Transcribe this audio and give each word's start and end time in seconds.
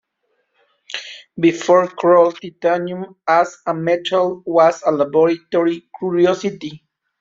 Before 1.39 1.87
Kroll, 1.89 2.31
titanium 2.31 3.17
as 3.27 3.55
a 3.67 3.75
metal 3.75 4.41
was 4.47 4.81
a 4.81 4.91
laboratory 4.91 5.89
curiosity. 5.99 6.87